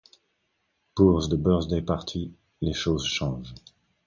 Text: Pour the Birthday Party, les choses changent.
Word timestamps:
Pour 0.95 1.27
the 1.29 1.35
Birthday 1.37 1.81
Party, 1.83 2.33
les 2.61 2.73
choses 2.73 3.05
changent. 3.05 3.53